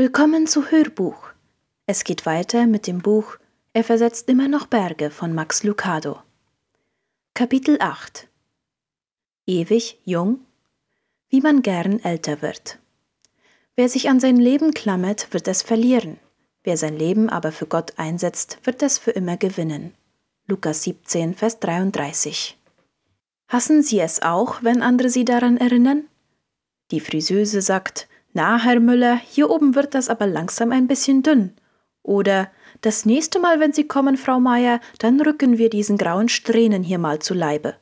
[0.00, 1.30] Willkommen zu Hörbuch.
[1.86, 3.36] Es geht weiter mit dem Buch
[3.72, 6.22] Er versetzt immer noch Berge von Max Lucado.
[7.34, 8.28] Kapitel 8
[9.46, 10.38] Ewig jung?
[11.30, 12.78] Wie man gern älter wird.
[13.74, 16.20] Wer sich an sein Leben klammert, wird es verlieren.
[16.62, 19.94] Wer sein Leben aber für Gott einsetzt, wird es für immer gewinnen.
[20.46, 22.56] Lukas 17, Vers 33.
[23.48, 26.04] Hassen Sie es auch, wenn andere Sie daran erinnern?
[26.92, 28.06] Die Friseuse sagt,
[28.38, 31.54] na, Herr Müller, hier oben wird das aber langsam ein bisschen dünn.
[32.04, 32.48] Oder
[32.82, 36.98] das nächste Mal, wenn Sie kommen, Frau Meier, dann rücken wir diesen grauen Strähnen hier
[36.98, 37.74] mal zu Leibe.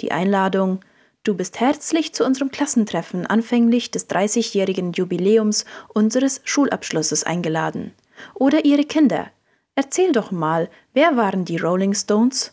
[0.00, 0.80] Die Einladung
[1.22, 5.64] Du bist herzlich zu unserem Klassentreffen anfänglich des 30-jährigen Jubiläums
[5.94, 7.92] unseres Schulabschlusses eingeladen.
[8.34, 9.30] Oder Ihre Kinder.
[9.76, 12.52] Erzähl doch mal, wer waren die Rolling Stones?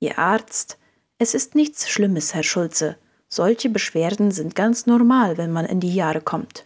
[0.00, 0.78] Ihr Arzt.
[1.18, 2.96] Es ist nichts Schlimmes, Herr Schulze.
[3.36, 6.64] Solche Beschwerden sind ganz normal, wenn man in die Jahre kommt.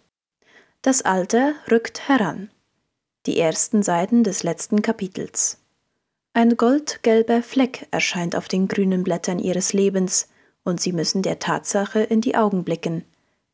[0.83, 2.49] Das Alter rückt heran.
[3.27, 5.59] Die ersten Seiten des letzten Kapitels.
[6.33, 10.29] Ein goldgelber Fleck erscheint auf den grünen Blättern ihres Lebens,
[10.63, 13.05] und sie müssen der Tatsache in die Augen blicken,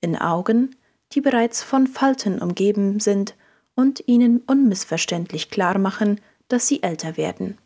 [0.02, 0.76] in Augen,
[1.12, 3.34] die bereits von Falten umgeben sind
[3.74, 7.56] und ihnen unmissverständlich klar machen, dass sie älter werden.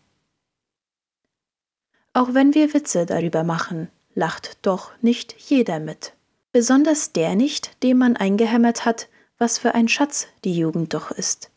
[2.12, 3.88] Auch wenn wir Witze darüber machen,
[4.20, 6.12] lacht doch nicht jeder mit.
[6.52, 11.50] Besonders der nicht, dem man eingehämmert hat, was für ein Schatz die Jugend doch ist.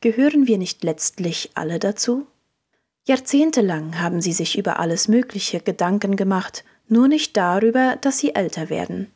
[0.00, 2.28] Gehören wir nicht letztlich alle dazu?
[3.06, 8.70] Jahrzehntelang haben sie sich über alles Mögliche Gedanken gemacht, nur nicht darüber, dass sie älter
[8.70, 9.10] werden.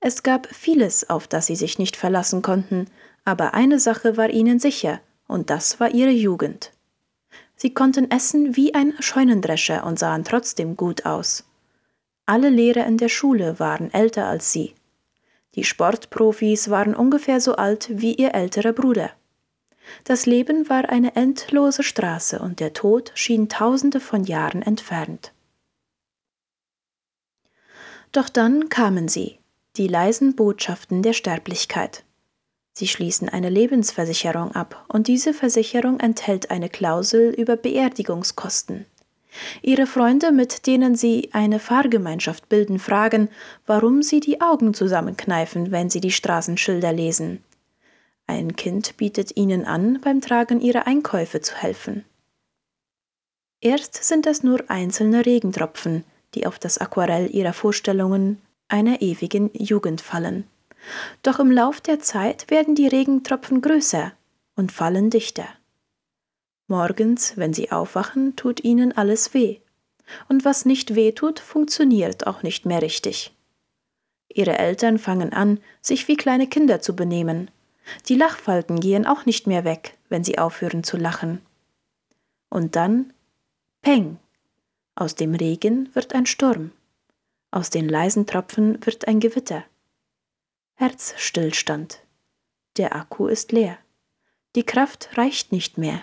[0.00, 2.86] Es gab vieles, auf das sie sich nicht verlassen konnten,
[3.26, 6.72] aber eine Sache war ihnen sicher, und das war ihre Jugend.
[7.54, 11.44] Sie konnten essen wie ein Scheunendrescher und sahen trotzdem gut aus.
[12.28, 14.74] Alle Lehrer in der Schule waren älter als sie.
[15.54, 19.12] Die Sportprofis waren ungefähr so alt wie ihr älterer Bruder.
[20.04, 25.32] Das Leben war eine endlose Straße und der Tod schien tausende von Jahren entfernt.
[28.12, 29.38] Doch dann kamen sie,
[29.78, 32.04] die leisen Botschaften der Sterblichkeit.
[32.74, 38.84] Sie schließen eine Lebensversicherung ab, und diese Versicherung enthält eine Klausel über Beerdigungskosten.
[39.62, 43.28] Ihre Freunde, mit denen sie eine Fahrgemeinschaft bilden, fragen,
[43.66, 47.42] warum sie die Augen zusammenkneifen, wenn sie die Straßenschilder lesen.
[48.26, 52.04] Ein Kind bietet ihnen an, beim Tragen ihrer Einkäufe zu helfen.
[53.60, 60.00] Erst sind es nur einzelne Regentropfen, die auf das Aquarell ihrer Vorstellungen einer ewigen Jugend
[60.00, 60.44] fallen.
[61.22, 64.12] Doch im Lauf der Zeit werden die Regentropfen größer
[64.54, 65.46] und fallen dichter.
[66.68, 69.58] Morgens, wenn sie aufwachen, tut ihnen alles weh.
[70.28, 73.34] Und was nicht weh tut, funktioniert auch nicht mehr richtig.
[74.28, 77.50] Ihre Eltern fangen an, sich wie kleine Kinder zu benehmen.
[78.06, 81.40] Die Lachfalten gehen auch nicht mehr weg, wenn sie aufhören zu lachen.
[82.50, 83.12] Und dann
[83.80, 84.18] Peng.
[84.94, 86.72] Aus dem Regen wird ein Sturm.
[87.50, 89.64] Aus den leisen Tropfen wird ein Gewitter.
[90.74, 92.02] Herzstillstand.
[92.76, 93.78] Der Akku ist leer.
[94.54, 96.02] Die Kraft reicht nicht mehr.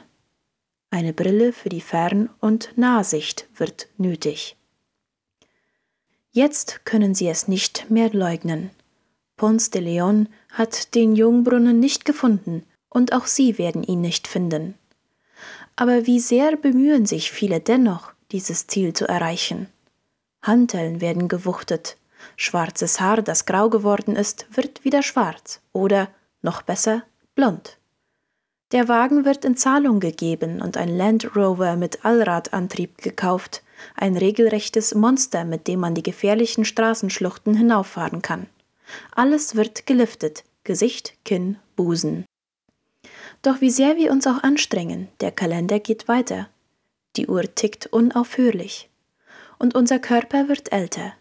[0.95, 4.55] Eine Brille für die Fern- und Nahsicht wird nötig.
[6.31, 8.69] Jetzt können sie es nicht mehr leugnen.
[9.35, 14.75] Ponce de Leon hat den Jungbrunnen nicht gefunden, und auch sie werden ihn nicht finden.
[15.75, 19.67] Aber wie sehr bemühen sich viele dennoch, dieses Ziel zu erreichen.
[20.43, 21.97] Hanteln werden gewuchtet,
[22.37, 26.07] schwarzes Haar, das grau geworden ist, wird wieder schwarz oder,
[26.41, 27.03] noch besser,
[27.35, 27.79] blond.
[28.71, 33.63] Der Wagen wird in Zahlung gegeben und ein Land Rover mit Allradantrieb gekauft,
[33.95, 38.47] ein regelrechtes Monster, mit dem man die gefährlichen Straßenschluchten hinauffahren kann.
[39.11, 42.25] Alles wird geliftet, Gesicht, Kinn, Busen.
[43.43, 46.49] Doch wie sehr wir uns auch anstrengen, der Kalender geht weiter.
[47.15, 48.89] Die Uhr tickt unaufhörlich.
[49.59, 51.13] Und unser Körper wird älter.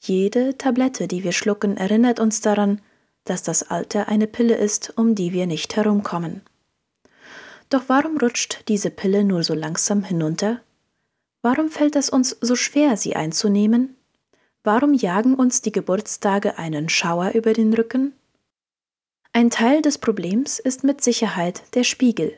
[0.00, 2.80] Jede Tablette, die wir schlucken, erinnert uns daran,
[3.24, 6.42] dass das Alter eine Pille ist, um die wir nicht herumkommen.
[7.68, 10.60] Doch warum rutscht diese Pille nur so langsam hinunter?
[11.42, 13.96] Warum fällt es uns so schwer, sie einzunehmen?
[14.62, 18.12] Warum jagen uns die Geburtstage einen Schauer über den Rücken?
[19.32, 22.36] Ein Teil des Problems ist mit Sicherheit der Spiegel.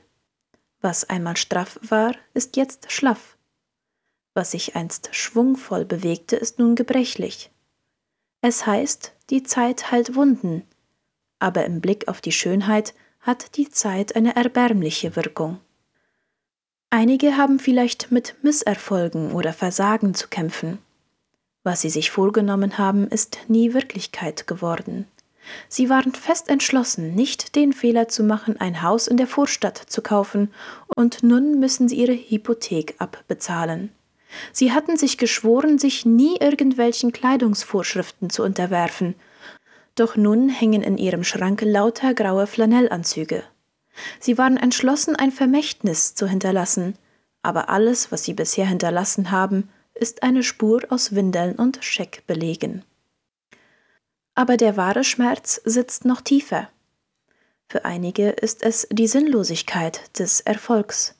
[0.81, 3.37] Was einmal straff war, ist jetzt schlaff.
[4.35, 7.51] Was sich einst schwungvoll bewegte, ist nun gebrechlich.
[8.41, 10.63] Es heißt, die Zeit heilt Wunden,
[11.39, 12.95] aber im Blick auf die Schönheit
[13.29, 15.61] hat die Zeit eine erbärmliche Wirkung.
[16.89, 20.79] Einige haben vielleicht mit Misserfolgen oder Versagen zu kämpfen.
[21.63, 25.07] Was sie sich vorgenommen haben, ist nie Wirklichkeit geworden.
[25.69, 30.01] Sie waren fest entschlossen, nicht den Fehler zu machen, ein Haus in der Vorstadt zu
[30.01, 30.51] kaufen,
[30.97, 33.91] und nun müssen sie ihre Hypothek abbezahlen.
[34.53, 39.17] Sie hatten sich geschworen, sich nie irgendwelchen Kleidungsvorschriften zu unterwerfen,
[39.99, 43.43] doch nun hängen in ihrem Schrank lauter graue Flanellanzüge.
[44.21, 46.95] Sie waren entschlossen, ein Vermächtnis zu hinterlassen,
[47.43, 52.85] aber alles, was sie bisher hinterlassen haben, ist eine Spur aus Windeln und Scheck belegen.
[54.35, 56.69] Aber der wahre Schmerz sitzt noch tiefer.
[57.69, 61.17] Für einige ist es die Sinnlosigkeit des Erfolgs.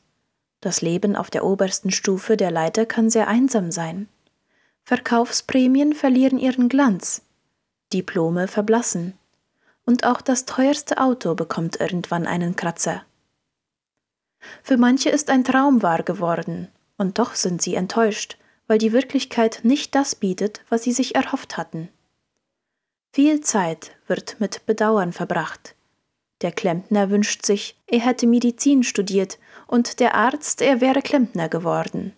[0.61, 4.09] Das Leben auf der obersten Stufe der Leiter kann sehr einsam sein.
[4.85, 7.23] Verkaufsprämien verlieren ihren Glanz,
[7.93, 9.19] Diplome verblassen,
[9.85, 13.05] und auch das teuerste Auto bekommt irgendwann einen Kratzer.
[14.63, 18.37] Für manche ist ein Traum wahr geworden, und doch sind sie enttäuscht,
[18.67, 21.89] weil die Wirklichkeit nicht das bietet, was sie sich erhofft hatten.
[23.13, 25.75] Viel Zeit wird mit Bedauern verbracht.
[26.43, 32.15] Der Klempner wünscht sich, er hätte Medizin studiert, und der Arzt, er wäre Klempner geworden.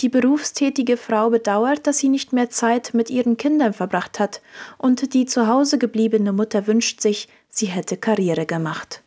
[0.00, 4.40] Die berufstätige Frau bedauert, dass sie nicht mehr Zeit mit ihren Kindern verbracht hat,
[4.78, 9.02] und die zu Hause gebliebene Mutter wünscht sich, sie hätte Karriere gemacht.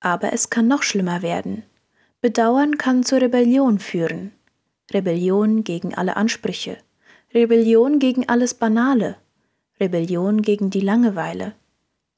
[0.00, 1.62] Aber es kann noch schlimmer werden.
[2.20, 4.32] Bedauern kann zur Rebellion führen.
[4.92, 6.76] Rebellion gegen alle Ansprüche.
[7.32, 9.16] Rebellion gegen alles Banale.
[9.78, 11.54] Rebellion gegen die Langeweile.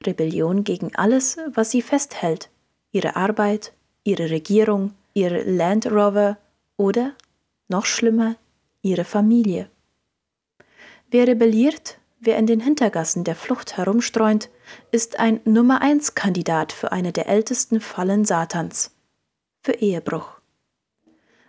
[0.04, 2.50] Rebellion gegen alles, was sie festhält.
[2.90, 3.72] Ihre Arbeit,
[4.04, 6.38] ihre Regierung, ihr Land Rover
[6.76, 7.12] oder,
[7.72, 8.36] noch schlimmer,
[8.82, 9.68] ihre Familie.
[11.10, 14.48] Wer rebelliert, wer in den Hintergassen der Flucht herumstreunt,
[14.92, 18.92] ist ein Nummer eins Kandidat für eine der ältesten Fallen Satans,
[19.62, 20.40] für Ehebruch.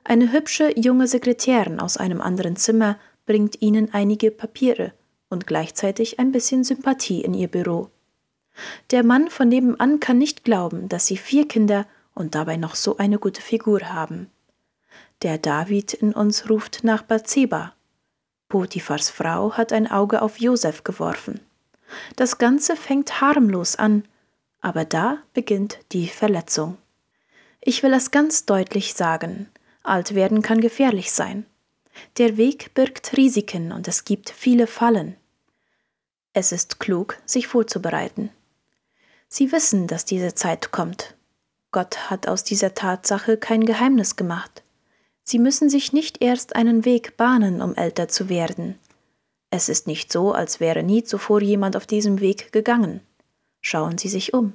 [0.04, 4.94] Eine hübsche junge Sekretärin aus einem anderen Zimmer bringt ihnen einige Papiere
[5.30, 7.90] und gleichzeitig ein bisschen Sympathie in ihr Büro.
[8.92, 12.98] Der Mann von nebenan kann nicht glauben, dass sie vier Kinder und dabei noch so
[12.98, 14.30] eine gute Figur haben.
[15.24, 17.74] Der David in uns ruft nach Bathseba.
[18.50, 21.40] Potiphars Frau hat ein Auge auf Josef geworfen.
[22.18, 24.04] Das Ganze fängt harmlos an,
[24.60, 26.78] aber da beginnt die Verletzung.
[27.62, 29.50] Ich will es ganz deutlich sagen,
[29.82, 31.46] alt werden kann gefährlich sein.
[32.18, 35.16] Der Weg birgt Risiken und es gibt viele Fallen.
[36.34, 38.30] Es ist klug, sich vorzubereiten.
[39.30, 41.16] Sie wissen, dass diese Zeit kommt.
[41.72, 44.63] Gott hat aus dieser Tatsache kein Geheimnis gemacht.
[45.24, 48.78] Sie müssen sich nicht erst einen Weg bahnen, um älter zu werden.
[49.50, 53.02] Es ist nicht so, als wäre nie zuvor jemand auf diesem Weg gegangen.
[53.62, 54.54] Schauen Sie sich um.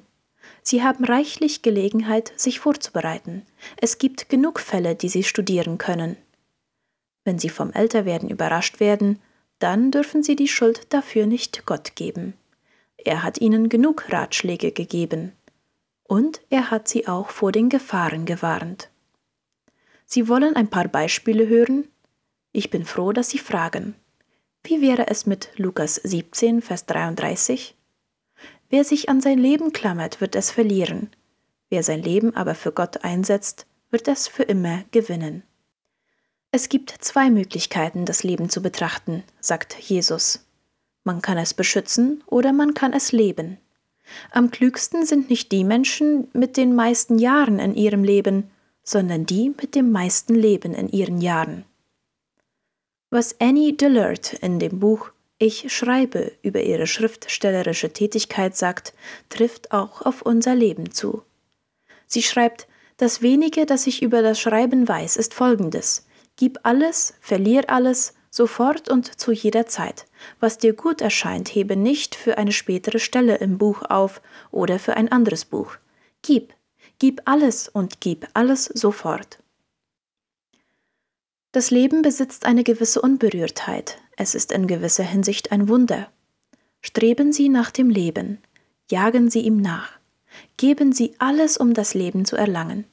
[0.62, 3.42] Sie haben reichlich Gelegenheit, sich vorzubereiten.
[3.76, 6.16] Es gibt genug Fälle, die Sie studieren können.
[7.24, 9.18] Wenn Sie vom Älterwerden überrascht werden,
[9.58, 12.34] dann dürfen Sie die Schuld dafür nicht Gott geben.
[12.96, 15.32] Er hat Ihnen genug Ratschläge gegeben
[16.08, 18.88] und er hat sie auch vor den Gefahren gewarnt.
[20.10, 21.86] Sie wollen ein paar Beispiele hören?
[22.52, 23.94] Ich bin froh, dass Sie fragen.
[24.64, 27.76] Wie wäre es mit Lukas 17, Vers 33?
[28.70, 31.10] Wer sich an sein Leben klammert, wird es verlieren.
[31.68, 35.42] Wer sein Leben aber für Gott einsetzt, wird es für immer gewinnen.
[36.52, 40.46] Es gibt zwei Möglichkeiten, das Leben zu betrachten, sagt Jesus.
[41.04, 43.58] Man kann es beschützen oder man kann es leben.
[44.30, 48.50] Am klügsten sind nicht die Menschen mit den meisten Jahren in ihrem Leben,
[48.88, 51.66] sondern die mit dem meisten Leben in ihren Jahren.
[53.10, 58.94] Was Annie Dillard in dem Buch Ich schreibe über ihre schriftstellerische Tätigkeit sagt,
[59.28, 61.22] trifft auch auf unser Leben zu.
[62.06, 62.66] Sie schreibt,
[62.96, 66.06] das wenige, das ich über das Schreiben weiß, ist folgendes.
[66.36, 70.06] Gib alles, verlier alles, sofort und zu jeder Zeit.
[70.40, 74.96] Was dir gut erscheint, hebe nicht für eine spätere Stelle im Buch auf oder für
[74.96, 75.76] ein anderes Buch.
[76.22, 76.54] Gib,
[76.98, 79.38] gib alles und gib alles sofort.
[81.52, 86.10] Das Leben besitzt eine gewisse Unberührtheit, es ist in gewisser Hinsicht ein Wunder.
[86.82, 88.38] Streben Sie nach dem Leben,
[88.90, 89.98] jagen Sie ihm nach,
[90.56, 92.84] geben Sie alles, um das Leben zu erlangen.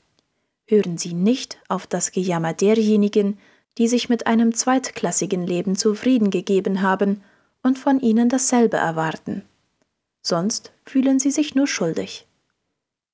[0.68, 3.38] Hören Sie nicht auf das Gejammer derjenigen,
[3.78, 7.22] die sich mit einem zweitklassigen Leben zufrieden gegeben haben
[7.62, 9.44] und von ihnen dasselbe erwarten.
[10.22, 12.26] Sonst fühlen sie sich nur schuldig.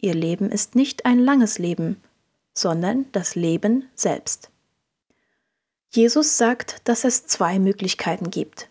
[0.01, 2.01] Ihr Leben ist nicht ein langes Leben,
[2.53, 4.49] sondern das Leben selbst.
[5.91, 8.69] Jesus sagt, dass es zwei Möglichkeiten gibt.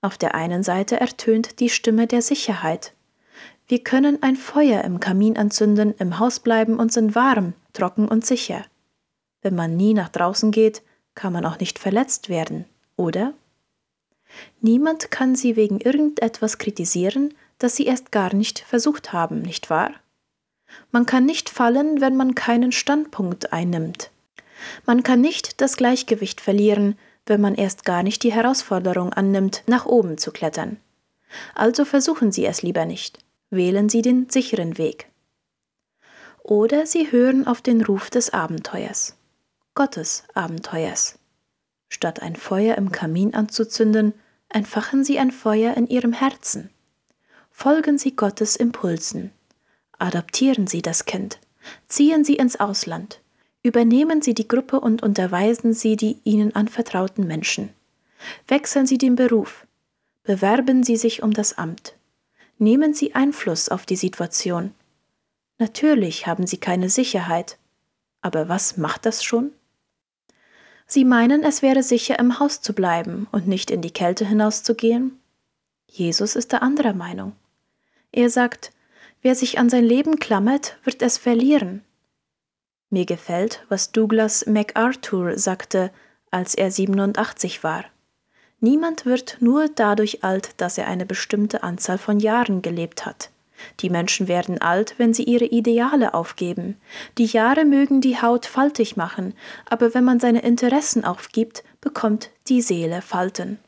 [0.00, 2.92] Auf der einen Seite ertönt die Stimme der Sicherheit.
[3.66, 8.24] Wir können ein Feuer im Kamin anzünden, im Haus bleiben und sind warm, trocken und
[8.24, 8.64] sicher.
[9.42, 10.82] Wenn man nie nach draußen geht,
[11.14, 12.66] kann man auch nicht verletzt werden,
[12.96, 13.34] oder?
[14.60, 19.92] Niemand kann sie wegen irgendetwas kritisieren, dass sie erst gar nicht versucht haben, nicht wahr?
[20.90, 24.10] Man kann nicht fallen, wenn man keinen Standpunkt einnimmt.
[24.86, 29.86] Man kann nicht das Gleichgewicht verlieren, wenn man erst gar nicht die Herausforderung annimmt, nach
[29.86, 30.78] oben zu klettern.
[31.54, 33.18] Also versuchen Sie es lieber nicht.
[33.50, 35.10] Wählen Sie den sicheren Weg.
[36.42, 39.16] Oder Sie hören auf den Ruf des Abenteuers,
[39.74, 41.18] Gottes Abenteuers.
[41.88, 44.14] Statt ein Feuer im Kamin anzuzünden,
[44.48, 46.70] entfachen Sie ein Feuer in Ihrem Herzen.
[47.50, 49.30] Folgen Sie Gottes Impulsen.
[49.98, 51.38] Adoptieren Sie das Kind.
[51.88, 53.20] Ziehen Sie ins Ausland.
[53.62, 57.70] Übernehmen Sie die Gruppe und unterweisen Sie die Ihnen anvertrauten Menschen.
[58.46, 59.66] Wechseln Sie den Beruf.
[60.22, 61.94] Bewerben Sie sich um das Amt.
[62.58, 64.72] Nehmen Sie Einfluss auf die Situation.
[65.58, 67.58] Natürlich haben Sie keine Sicherheit.
[68.20, 69.52] Aber was macht das schon?
[70.86, 75.18] Sie meinen, es wäre sicher, im Haus zu bleiben und nicht in die Kälte hinauszugehen?
[75.86, 77.32] Jesus ist der anderer Meinung.
[78.12, 78.72] Er sagt,
[79.28, 81.84] wer sich an sein Leben klammert, wird es verlieren.
[82.88, 85.90] Mir gefällt, was Douglas MacArthur sagte,
[86.30, 87.84] als er 87 war.
[88.60, 93.28] Niemand wird nur dadurch alt, dass er eine bestimmte Anzahl von Jahren gelebt hat.
[93.80, 96.80] Die Menschen werden alt, wenn sie ihre Ideale aufgeben.
[97.18, 99.34] Die Jahre mögen die Haut faltig machen,
[99.68, 103.58] aber wenn man seine Interessen aufgibt, bekommt die Seele Falten.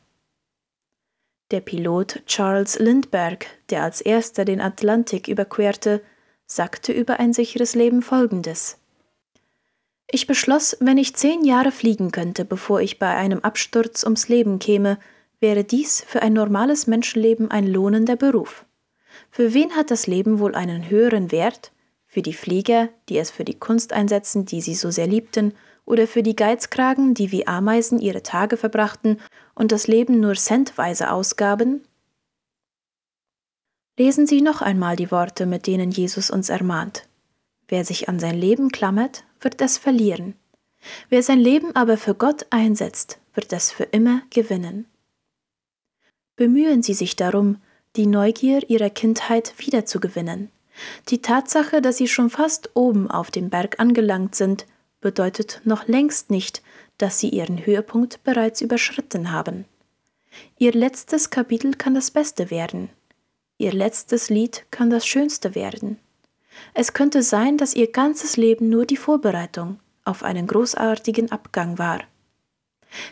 [1.51, 6.01] Der Pilot Charles Lindbergh, der als erster den Atlantik überquerte,
[6.45, 8.77] sagte über ein sicheres Leben Folgendes.
[10.09, 14.59] Ich beschloss, wenn ich zehn Jahre fliegen könnte, bevor ich bei einem Absturz ums Leben
[14.59, 14.97] käme,
[15.41, 18.65] wäre dies für ein normales Menschenleben ein lohnender Beruf.
[19.29, 21.73] Für wen hat das Leben wohl einen höheren Wert?
[22.07, 25.53] Für die Flieger, die es für die Kunst einsetzen, die sie so sehr liebten,
[25.91, 29.19] oder für die Geizkragen, die wie Ameisen ihre Tage verbrachten
[29.55, 31.83] und das Leben nur centweise ausgaben?
[33.99, 37.09] Lesen Sie noch einmal die Worte, mit denen Jesus uns ermahnt.
[37.67, 40.35] Wer sich an sein Leben klammert, wird es verlieren.
[41.09, 44.85] Wer sein Leben aber für Gott einsetzt, wird es für immer gewinnen.
[46.37, 47.57] Bemühen Sie sich darum,
[47.97, 50.51] die Neugier ihrer Kindheit wiederzugewinnen.
[51.09, 54.65] Die Tatsache, dass sie schon fast oben auf dem Berg angelangt sind,
[55.01, 56.61] bedeutet noch längst nicht,
[56.97, 59.65] dass sie ihren Höhepunkt bereits überschritten haben.
[60.57, 62.89] Ihr letztes Kapitel kann das Beste werden.
[63.57, 65.99] Ihr letztes Lied kann das Schönste werden.
[66.73, 72.01] Es könnte sein, dass ihr ganzes Leben nur die Vorbereitung auf einen großartigen Abgang war.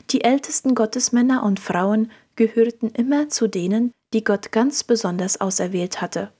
[0.10, 6.32] Die ältesten Gottesmänner und Frauen gehörten immer zu denen, die Gott ganz besonders auserwählt hatte.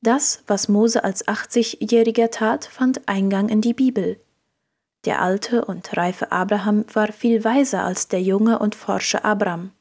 [0.00, 4.20] Das, was Mose als 80-Jähriger tat, fand Eingang in die Bibel.
[5.04, 9.72] Der alte und reife Abraham war viel weiser als der junge und forsche Abram.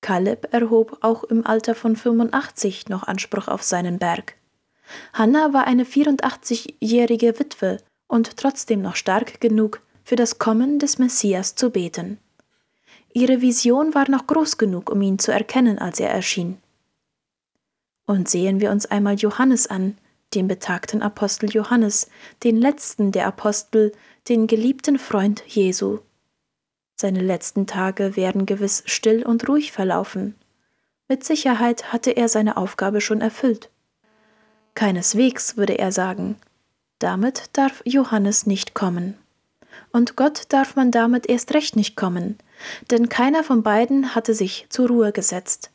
[0.00, 4.36] Kaleb erhob auch im Alter von 85 noch Anspruch auf seinen Berg.
[5.12, 11.54] Hannah war eine 84-jährige Witwe und trotzdem noch stark genug, für das Kommen des Messias
[11.54, 12.18] zu beten.
[13.12, 16.58] Ihre Vision war noch groß genug, um ihn zu erkennen, als er erschien.
[18.08, 19.98] Und sehen wir uns einmal Johannes an,
[20.32, 22.08] den betagten Apostel Johannes,
[22.42, 23.92] den letzten der Apostel,
[24.30, 25.98] den geliebten Freund Jesu.
[26.98, 30.36] Seine letzten Tage werden gewiss still und ruhig verlaufen.
[31.06, 33.68] Mit Sicherheit hatte er seine Aufgabe schon erfüllt.
[34.72, 36.36] Keineswegs würde er sagen,
[37.00, 39.18] damit darf Johannes nicht kommen.
[39.92, 42.38] Und Gott darf man damit erst recht nicht kommen,
[42.90, 45.70] denn keiner von beiden hatte sich zur Ruhe gesetzt.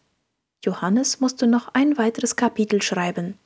[0.63, 3.37] Johannes musste noch ein weiteres Kapitel schreiben.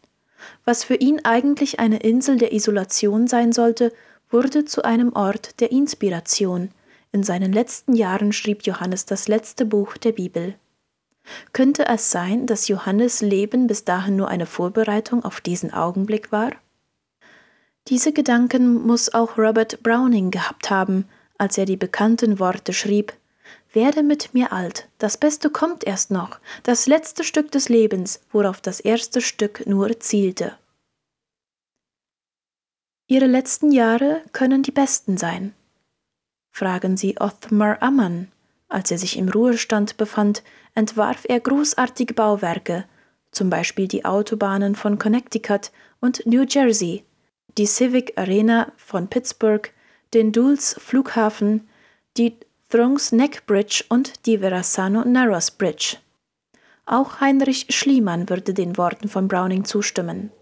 [0.66, 3.92] Was für ihn eigentlich eine Insel der Isolation sein sollte,
[4.30, 6.70] wurde zu einem Ort der Inspiration.
[7.12, 10.56] In seinen letzten Jahren schrieb Johannes das letzte Buch der Bibel.
[11.54, 16.52] Könnte es sein, dass Johannes Leben bis dahin nur eine Vorbereitung auf diesen Augenblick war?
[17.88, 21.06] Diese Gedanken muss auch Robert Browning gehabt haben,
[21.38, 23.14] als er die bekannten Worte schrieb
[23.78, 28.60] werde mit mir alt, das Beste kommt erst noch, das letzte Stück des Lebens, worauf
[28.60, 30.58] das erste Stück nur zielte.
[33.06, 35.54] Ihre letzten Jahre können die besten sein.
[36.50, 38.32] Fragen Sie Othmar Ammann.
[38.68, 40.42] Als er sich im Ruhestand befand,
[40.74, 42.86] entwarf er großartige Bauwerke,
[43.30, 47.06] zum Beispiel die Autobahnen von Connecticut und New Jersey,
[47.60, 49.72] die Civic Arena von Pittsburgh,
[50.16, 51.70] den Dulles Flughafen,
[52.18, 52.38] die
[52.70, 55.96] Throngs Neck Bridge und die Verrazzano Narrows Bridge.
[56.86, 60.34] Auch Heinrich Schliemann würde den Worten von Browning zustimmen.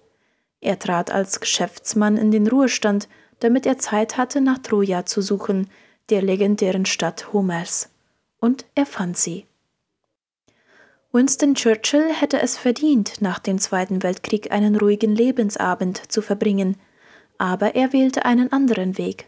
[0.60, 3.08] Er trat als Geschäftsmann in den Ruhestand,
[3.42, 5.70] damit er Zeit hatte, nach Troja zu suchen,
[6.10, 7.92] der legendären Stadt Homers.
[8.40, 9.46] Und er fand sie.
[11.12, 16.78] Winston Churchill hätte es verdient, nach dem Zweiten Weltkrieg einen ruhigen Lebensabend zu verbringen,
[17.38, 19.28] aber er wählte einen anderen Weg.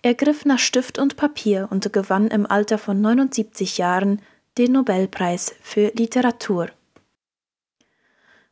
[0.00, 4.22] Er griff nach Stift und Papier und gewann im Alter von 79 Jahren
[4.58, 6.70] den Nobelpreis für Literatur.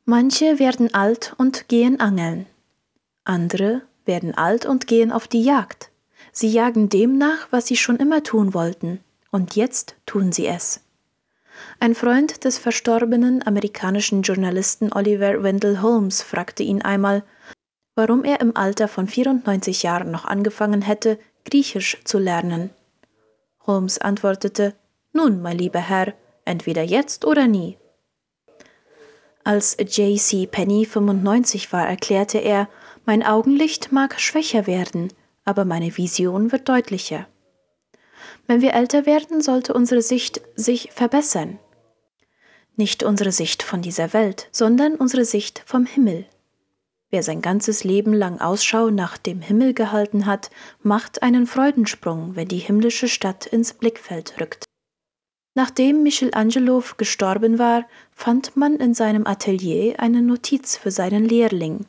[0.05, 2.47] Manche werden alt und gehen angeln.
[3.25, 5.91] Andere werden alt und gehen auf die Jagd.
[6.33, 10.81] Sie jagen dem nach, was sie schon immer tun wollten, und jetzt tun sie es.
[11.79, 17.23] Ein Freund des verstorbenen amerikanischen Journalisten Oliver Wendell Holmes fragte ihn einmal,
[17.95, 22.71] warum er im Alter von 94 Jahren noch angefangen hätte, Griechisch zu lernen.
[23.67, 24.75] Holmes antwortete,
[25.13, 27.77] Nun, mein lieber Herr, entweder jetzt oder nie.
[29.45, 30.47] Als J.C.
[30.47, 32.69] Penny 95 war, erklärte er,
[33.07, 35.13] mein Augenlicht mag schwächer werden,
[35.45, 37.27] aber meine Vision wird deutlicher.
[38.47, 41.59] Wenn wir älter werden, sollte unsere Sicht sich verbessern.
[42.77, 46.27] Nicht unsere Sicht von dieser Welt, sondern unsere Sicht vom Himmel.
[47.11, 50.51] Wer sein ganzes Leben lang Ausschau nach dem Himmel gehalten hat,
[50.83, 54.65] macht einen Freudensprung, wenn die himmlische Stadt ins Blickfeld rückt.
[55.55, 61.87] Nachdem Michelangelo gestorben war, fand man in seinem Atelier eine Notiz für seinen Lehrling.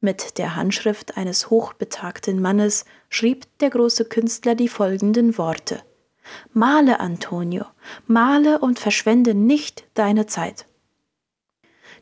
[0.00, 5.82] Mit der Handschrift eines hochbetagten Mannes schrieb der große Künstler die folgenden Worte
[6.52, 7.66] Male, Antonio,
[8.06, 10.66] male und verschwende nicht deine Zeit.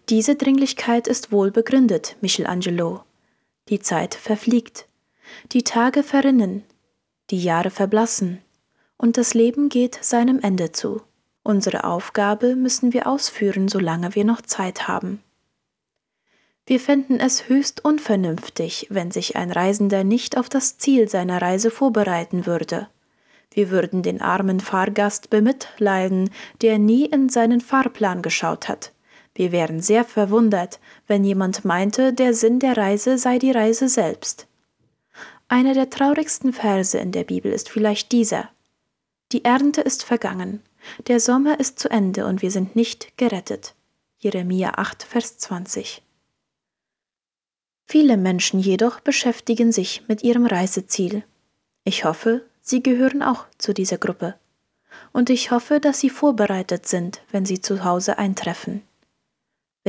[0.09, 3.03] Diese Dringlichkeit ist wohl begründet, Michelangelo.
[3.69, 4.87] Die Zeit verfliegt,
[5.53, 6.65] die Tage verrinnen,
[7.31, 8.41] die Jahre verblassen,
[8.97, 11.03] und das Leben geht seinem Ende zu.
[11.43, 15.23] Unsere Aufgabe müssen wir ausführen, solange wir noch Zeit haben.
[16.67, 21.71] Wir fänden es höchst unvernünftig, wenn sich ein Reisender nicht auf das Ziel seiner Reise
[21.71, 22.89] vorbereiten würde.
[23.51, 26.31] Wir würden den armen Fahrgast bemitleiden,
[26.63, 28.93] der nie in seinen Fahrplan geschaut hat.
[29.39, 34.49] Wir wären sehr verwundert, wenn jemand meinte, der Sinn der Reise sei die Reise selbst.
[35.47, 38.51] Einer der traurigsten Verse in der Bibel ist vielleicht dieser.
[39.31, 40.61] Die Ernte ist vergangen,
[41.07, 43.77] der Sommer ist zu Ende und wir sind nicht gerettet.
[44.19, 46.03] Jeremia 8, Vers 20.
[47.87, 51.23] Viele Menschen jedoch beschäftigen sich mit ihrem Reiseziel.
[51.85, 54.35] Ich hoffe, Sie gehören auch zu dieser Gruppe.
[55.13, 58.83] Und ich hoffe, dass Sie vorbereitet sind, wenn Sie zu Hause eintreffen.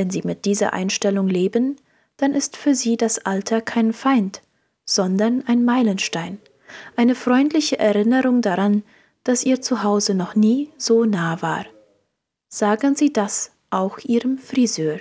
[0.00, 1.76] Wenn Sie mit dieser Einstellung leben,
[2.16, 4.40] dann ist für Sie das Alter kein Feind,
[4.86, 6.38] sondern ein Meilenstein,
[6.96, 8.82] eine freundliche Erinnerung daran,
[9.24, 11.66] dass ihr Zuhause noch nie so nah war.
[12.48, 15.00] Sagen Sie das auch Ihrem Friseur.